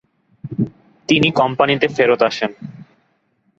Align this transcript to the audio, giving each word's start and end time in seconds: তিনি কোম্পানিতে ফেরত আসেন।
তিনি 1.09 1.29
কোম্পানিতে 1.31 1.87
ফেরত 1.87 2.21
আসেন। 2.23 2.51